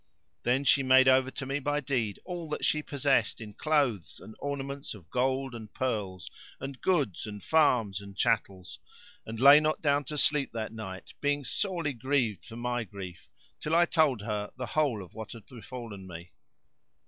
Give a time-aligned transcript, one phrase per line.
[0.41, 4.35] Then she made over to me by deed all that she possessed in clothes and
[4.39, 6.27] ornaments of gold and pearls,
[6.59, 8.79] and goods and farms and chattels,
[9.27, 13.29] and lay not down to sleep that night, being sorely grieved for my grief,
[13.59, 16.31] till I told her the whole of what had befallen me.